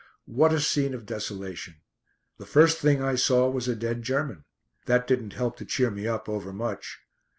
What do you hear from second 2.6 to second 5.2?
thing I saw was a dead German. That